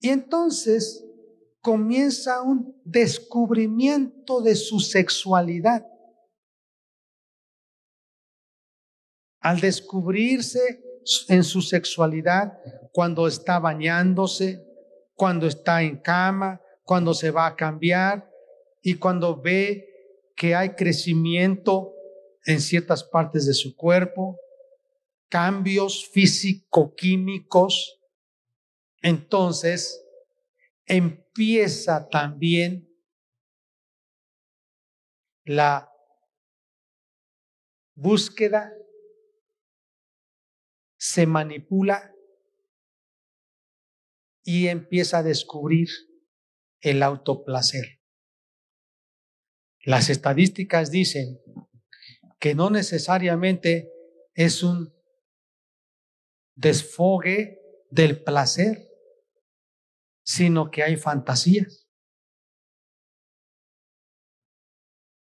[0.00, 1.04] Y entonces
[1.60, 5.86] comienza un descubrimiento de su sexualidad.
[9.40, 10.87] Al descubrirse
[11.28, 12.58] en su sexualidad
[12.92, 14.64] cuando está bañándose,
[15.14, 18.30] cuando está en cama, cuando se va a cambiar
[18.82, 19.88] y cuando ve
[20.36, 21.94] que hay crecimiento
[22.44, 24.38] en ciertas partes de su cuerpo,
[25.28, 28.00] cambios físico-químicos,
[29.02, 30.02] entonces
[30.86, 32.88] empieza también
[35.44, 35.90] la
[37.94, 38.72] búsqueda
[40.98, 42.12] se manipula
[44.42, 45.88] y empieza a descubrir
[46.80, 48.00] el autoplacer.
[49.84, 51.40] Las estadísticas dicen
[52.38, 53.90] que no necesariamente
[54.34, 54.92] es un
[56.54, 57.60] desfogue
[57.90, 58.90] del placer,
[60.24, 61.88] sino que hay fantasías.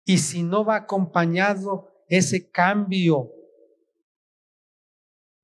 [0.04, 3.37] Y si no va acompañado ese cambio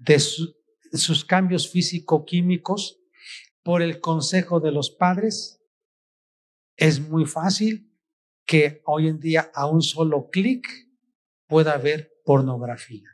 [0.05, 3.01] de sus cambios físico-químicos
[3.63, 5.63] por el consejo de los padres,
[6.77, 7.91] es muy fácil
[8.47, 10.67] que hoy en día a un solo clic
[11.47, 13.09] pueda haber pornografía.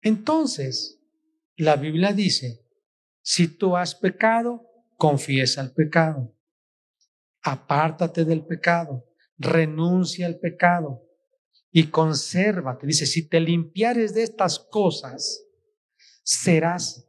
[0.00, 1.00] Entonces,
[1.56, 2.66] la Biblia dice,
[3.22, 4.66] si tú has pecado,
[4.96, 6.34] confiesa el pecado,
[7.42, 9.04] apártate del pecado,
[9.36, 11.02] renuncia al pecado,
[11.72, 12.86] y consérvate.
[12.86, 15.44] Dice, si te limpiares de estas cosas,
[16.22, 17.08] serás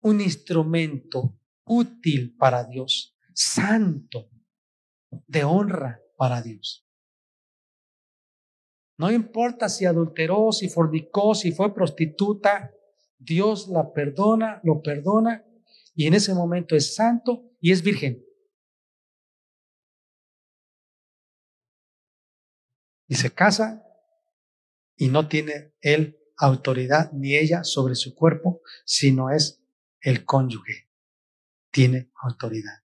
[0.00, 4.28] un instrumento útil para Dios, santo,
[5.26, 6.86] de honra para Dios.
[8.98, 12.72] No importa si adulteró, si fornicó, si fue prostituta,
[13.18, 15.44] Dios la perdona, lo perdona
[15.94, 18.22] y en ese momento es santo y es virgen.
[23.08, 23.84] Y se casa
[24.96, 29.62] y no tiene él autoridad ni ella sobre su cuerpo, sino es
[30.00, 30.88] el cónyuge.
[31.70, 32.82] Tiene autoridad.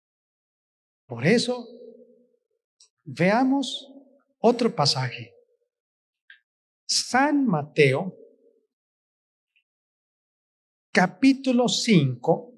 [1.05, 1.67] Por eso,
[3.03, 3.91] veamos
[4.39, 5.33] otro pasaje.
[6.85, 8.15] San Mateo,
[10.91, 12.52] capítulo 5,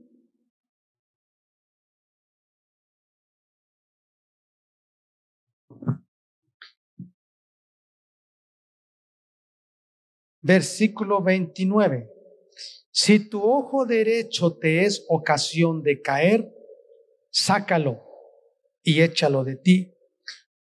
[10.45, 12.07] versículo 29.
[12.91, 16.53] Si tu ojo derecho te es ocasión de caer,
[17.31, 18.03] sácalo
[18.83, 19.95] y échalo de ti,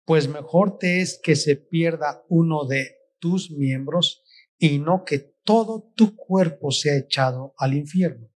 [0.06, 4.24] pues mejor te es que se pierda uno de tus miembros
[4.58, 8.30] y no que todo tu cuerpo sea echado al infierno.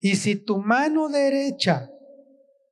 [0.00, 1.88] Y si tu mano derecha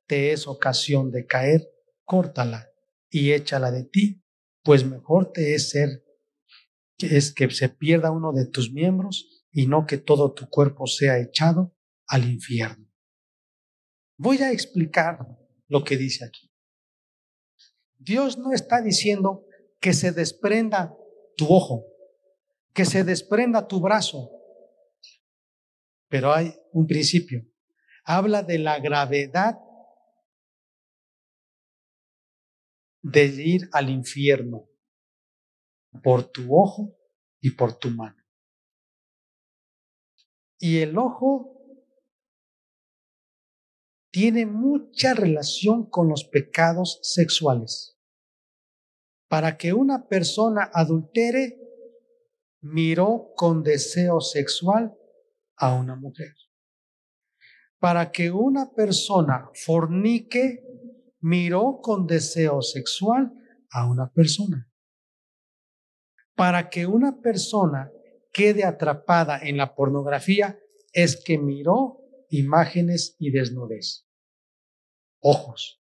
[0.05, 1.71] te es ocasión de caer,
[2.03, 2.69] córtala
[3.09, 4.21] y échala de ti,
[4.63, 6.04] pues mejor te es ser
[6.97, 10.87] que es que se pierda uno de tus miembros y no que todo tu cuerpo
[10.87, 11.75] sea echado
[12.07, 12.91] al infierno.
[14.17, 15.19] Voy a explicar
[15.67, 16.51] lo que dice aquí.
[17.97, 19.45] Dios no está diciendo
[19.79, 20.95] que se desprenda
[21.35, 21.85] tu ojo,
[22.73, 24.31] que se desprenda tu brazo,
[26.07, 27.45] pero hay un principio.
[28.03, 29.57] Habla de la gravedad
[33.01, 34.69] de ir al infierno
[36.01, 36.97] por tu ojo
[37.41, 38.21] y por tu mano.
[40.59, 41.51] Y el ojo
[44.11, 47.99] tiene mucha relación con los pecados sexuales.
[49.27, 51.59] Para que una persona adultere,
[52.61, 54.95] miró con deseo sexual
[55.57, 56.33] a una mujer.
[57.79, 60.63] Para que una persona fornique,
[61.19, 63.33] miró con deseo sexual
[63.69, 64.71] a una persona
[66.35, 67.91] para que una persona
[68.31, 70.59] quede atrapada en la pornografía
[70.91, 74.07] es que miró imágenes y desnudez.
[75.21, 75.81] Ojos.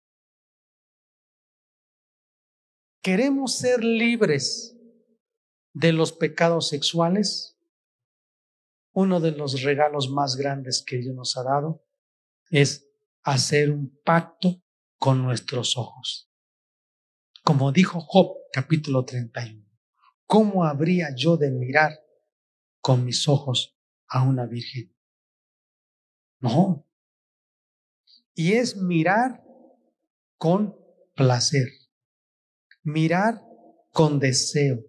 [3.02, 4.76] ¿Queremos ser libres
[5.72, 7.56] de los pecados sexuales?
[8.92, 11.84] Uno de los regalos más grandes que Dios nos ha dado
[12.50, 12.90] es
[13.22, 14.62] hacer un pacto
[14.98, 16.32] con nuestros ojos.
[17.44, 19.67] Como dijo Job capítulo 31.
[20.28, 22.04] ¿Cómo habría yo de mirar
[22.82, 23.74] con mis ojos
[24.06, 24.94] a una virgen?
[26.38, 26.86] No.
[28.34, 29.42] Y es mirar
[30.36, 30.76] con
[31.16, 31.68] placer,
[32.82, 33.40] mirar
[33.90, 34.84] con deseo,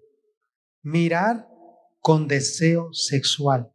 [0.81, 1.47] mirar
[2.01, 3.73] con deseo sexual,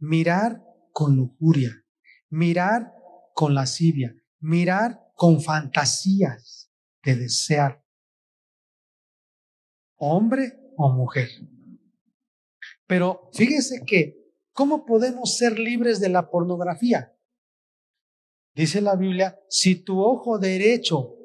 [0.00, 1.80] mirar con lujuria,
[2.28, 2.92] mirar
[3.34, 6.72] con lascivia, mirar con fantasías
[7.04, 7.84] de desear.
[9.94, 11.28] Hombre o mujer.
[12.86, 17.16] Pero fíjese que, ¿cómo podemos ser libres de la pornografía?
[18.54, 21.16] Dice la Biblia, si tu ojo derecho,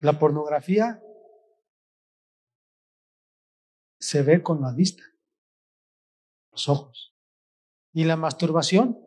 [0.00, 1.02] la pornografía
[3.98, 5.02] se ve con la vista,
[6.52, 7.16] los ojos,
[7.92, 9.00] y la masturbación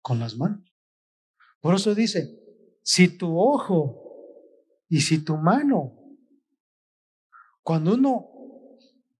[0.00, 0.74] con las manos.
[1.60, 2.40] Por eso dice,
[2.82, 4.02] si tu ojo
[4.88, 5.99] y si tu mano
[7.62, 8.30] cuando uno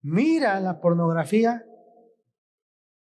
[0.03, 1.67] mira la pornografía,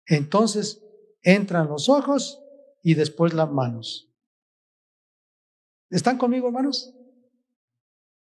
[0.07, 0.85] entonces
[1.23, 2.43] entran los ojos
[2.83, 4.13] y después las manos.
[5.91, 6.95] ¿Están conmigo, hermanos?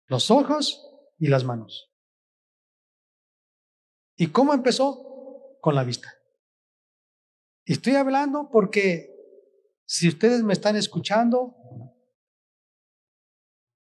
[0.08, 1.92] Los ojos y las manos.
[4.16, 5.58] ¿Y cómo empezó?
[5.62, 6.14] Con la vista.
[7.66, 9.14] Estoy hablando porque
[9.86, 11.56] si ustedes me están escuchando,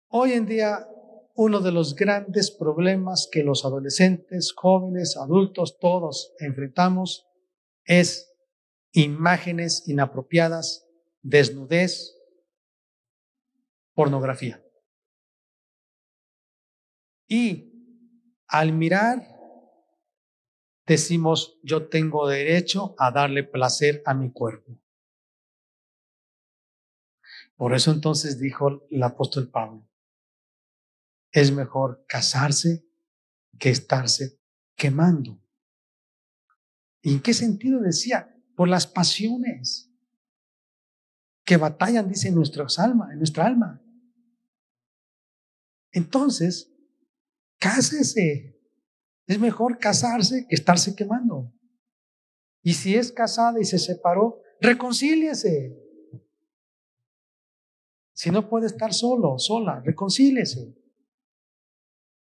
[0.09, 0.89] hoy en día
[1.35, 7.27] uno de los grandes problemas que los adolescentes, jóvenes, adultos, todos enfrentamos
[7.85, 8.33] es
[8.93, 10.87] imágenes inapropiadas,
[11.23, 12.19] desnudez,
[13.95, 14.63] pornografía.
[17.27, 17.73] Y
[18.47, 19.27] al mirar,
[20.87, 24.79] decimos, yo tengo derecho a darle placer a mi cuerpo.
[27.57, 29.89] Por eso entonces dijo el apóstol Pablo,
[31.33, 32.87] es mejor casarse
[33.59, 34.39] que estarse
[34.77, 35.43] quemando.
[37.01, 38.29] ¿Y en qué sentido decía?
[38.55, 39.91] Por las pasiones
[41.45, 43.83] que batallan, dice, en, nuestras alma, en nuestra alma.
[45.91, 46.73] Entonces,
[47.59, 48.61] cásese.
[49.27, 51.53] Es mejor casarse que estarse quemando.
[52.63, 55.79] Y si es casada y se separó, reconcíliese.
[58.13, 60.82] Si no puede estar solo, sola, reconcíliese.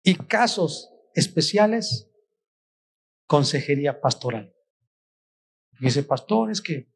[0.07, 2.11] Y casos especiales,
[3.25, 4.55] consejería pastoral.
[5.79, 6.93] Dice, pastor, es que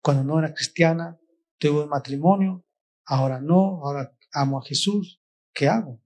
[0.00, 1.20] cuando no era cristiana,
[1.58, 2.64] tuve un matrimonio,
[3.04, 5.22] ahora no, ahora amo a Jesús,
[5.52, 6.02] ¿qué hago?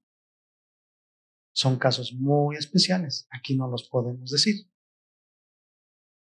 [1.53, 4.69] Son casos muy especiales, aquí no los podemos decir.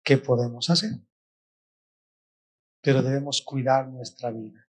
[0.03, 0.91] ¿Qué podemos hacer?
[2.81, 4.69] Pero debemos cuidar nuestra vida.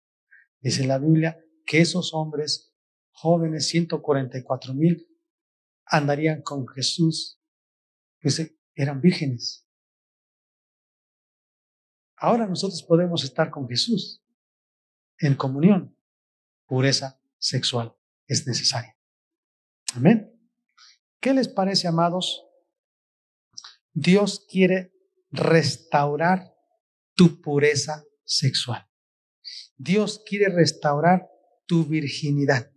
[0.61, 2.74] Dice la Biblia que esos hombres
[3.15, 5.09] jóvenes, 144 mil,
[5.87, 7.41] andarían con Jesús.
[8.21, 9.67] Dice, eran vírgenes.
[12.17, 14.23] Ahora nosotros podemos estar con Jesús
[15.19, 15.97] en comunión.
[16.67, 17.95] Pureza sexual
[18.27, 18.97] es necesaria.
[19.95, 20.31] Amén.
[21.21, 22.45] ¿Qué les parece, amados?
[23.93, 24.93] Dios quiere
[25.31, 26.55] restaurar
[27.15, 28.89] tu pureza sexual.
[29.77, 31.29] Dios quiere restaurar
[31.67, 32.74] tu virginidad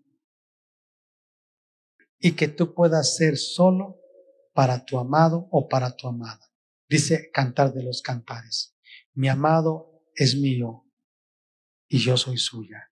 [2.20, 4.00] y que tú puedas ser solo
[4.54, 6.52] para tu amado o para tu amada.
[6.90, 8.78] Dice Cantar de los Cantares
[9.18, 10.86] mi amado es mío
[11.88, 12.92] y yo soy suya.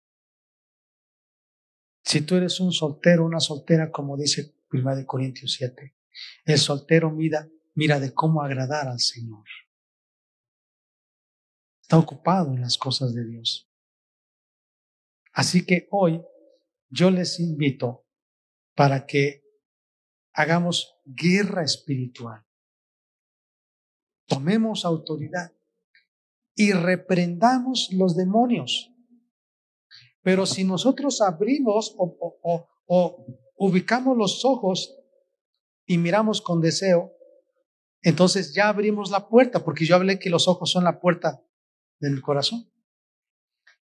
[2.03, 5.95] Si tú eres un soltero, una soltera, como dice 1 Corintios 7,
[6.45, 9.45] el soltero mira, mira de cómo agradar al Señor.
[11.81, 13.67] Está ocupado en las cosas de Dios.
[15.33, 16.21] Así que hoy
[16.89, 18.05] yo les invito
[18.75, 19.43] para que
[20.33, 22.45] hagamos guerra espiritual.
[24.27, 25.51] Tomemos autoridad
[26.55, 28.91] y reprendamos los demonios.
[30.21, 33.25] Pero si nosotros abrimos o,
[33.57, 34.97] ubicamos los ojos
[35.85, 37.11] y miramos con deseo,
[38.03, 41.43] entonces ya abrimos la puerta, porque yo hablé que los ojos son la puerta
[41.99, 42.71] del corazón.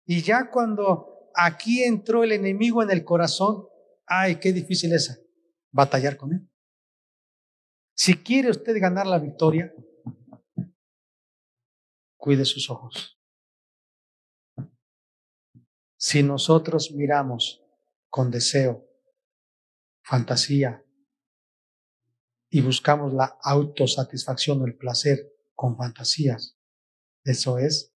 [0.05, 3.70] Y ya cuando aquí entró el enemigo en el corazón,
[4.11, 5.25] ay, qué difícil es
[5.71, 6.51] batallar con él.
[7.95, 9.73] Si quiere usted ganar la victoria,
[12.17, 13.19] cuide sus ojos.
[15.97, 17.63] Si nosotros miramos
[18.09, 18.85] con deseo,
[20.03, 20.85] fantasía,
[22.53, 26.59] y buscamos la autosatisfacción o el placer con fantasías,
[27.23, 27.95] eso es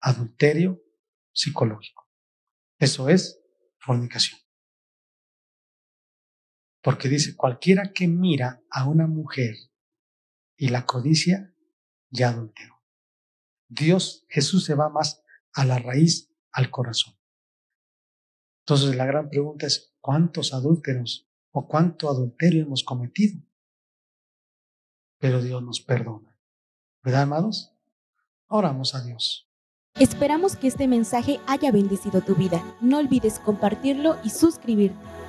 [0.00, 0.82] adulterio
[1.30, 2.08] psicológico.
[2.78, 3.38] Eso es
[3.78, 4.40] fornicación.
[6.82, 9.54] Porque dice, cualquiera que mira a una mujer
[10.56, 11.54] y la codicia,
[12.10, 12.82] ya adulteró.
[13.68, 15.22] Dios, Jesús se va más
[15.52, 17.14] a la raíz, al corazón.
[18.66, 23.40] Entonces la gran pregunta es, ¿cuántos adúlteros o cuánto adulterio hemos cometido?
[25.18, 26.38] Pero Dios nos perdona.
[27.02, 27.72] ¿Verdad, amados?
[28.48, 29.48] Oramos a Dios.
[29.94, 32.62] Esperamos que este mensaje haya bendecido tu vida.
[32.80, 35.21] No olvides compartirlo y suscribirte.